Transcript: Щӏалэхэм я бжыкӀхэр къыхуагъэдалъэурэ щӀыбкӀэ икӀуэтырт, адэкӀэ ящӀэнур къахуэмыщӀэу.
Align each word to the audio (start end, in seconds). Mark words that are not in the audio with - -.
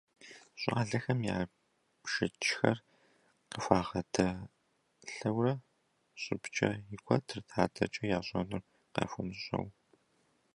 Щӏалэхэм 0.61 1.19
я 1.35 1.37
бжыкӀхэр 2.01 2.77
къыхуагъэдалъэурэ 3.49 5.53
щӀыбкӀэ 6.21 6.69
икӀуэтырт, 6.95 7.47
адэкӀэ 7.63 8.05
ящӀэнур 8.17 8.63
къахуэмыщӀэу. 8.93 9.67